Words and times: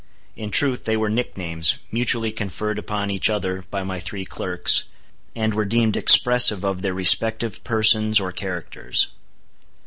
In 0.35 0.49
truth 0.49 0.85
they 0.85 0.97
were 0.97 1.11
nicknames, 1.11 1.75
mutually 1.91 2.31
conferred 2.31 2.79
upon 2.79 3.11
each 3.11 3.29
other 3.29 3.61
by 3.69 3.83
my 3.83 3.99
three 3.99 4.25
clerks, 4.25 4.85
and 5.35 5.53
were 5.53 5.63
deemed 5.63 5.95
expressive 5.95 6.65
of 6.65 6.81
their 6.81 6.95
respective 6.95 7.63
persons 7.63 8.19
or 8.19 8.31
characters. 8.31 9.09